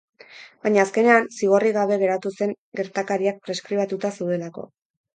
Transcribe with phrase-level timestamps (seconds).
[0.63, 4.71] Baina azkenean, zigorrik gabe geratu zen gertakariak preskribatuta zeudelako.